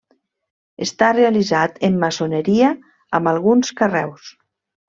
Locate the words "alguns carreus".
3.37-4.33